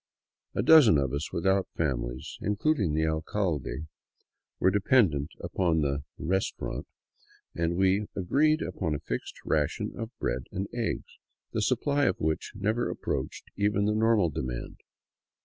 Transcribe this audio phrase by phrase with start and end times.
[0.55, 3.85] A dozen of us without families, including the alcalde,
[4.59, 6.87] were dependent upon the" restaurant,"
[7.53, 11.19] and we agreed upon a fixed ration of bread and eggs,
[11.53, 14.77] the supply of which never approached even the normal demand.